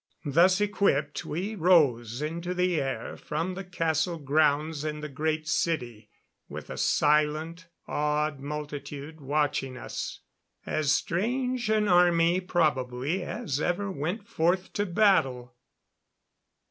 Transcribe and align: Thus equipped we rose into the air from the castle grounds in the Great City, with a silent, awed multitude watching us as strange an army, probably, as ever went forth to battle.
Thus 0.25 0.59
equipped 0.59 1.25
we 1.25 1.53
rose 1.53 2.23
into 2.23 2.55
the 2.55 2.81
air 2.81 3.15
from 3.15 3.53
the 3.53 3.63
castle 3.63 4.17
grounds 4.17 4.83
in 4.83 5.01
the 5.01 5.07
Great 5.07 5.47
City, 5.47 6.09
with 6.49 6.71
a 6.71 6.77
silent, 6.79 7.67
awed 7.87 8.39
multitude 8.39 9.21
watching 9.21 9.77
us 9.77 10.21
as 10.65 10.91
strange 10.91 11.69
an 11.69 11.87
army, 11.87 12.39
probably, 12.41 13.21
as 13.21 13.61
ever 13.61 13.91
went 13.91 14.27
forth 14.27 14.73
to 14.73 14.87
battle. 14.87 15.53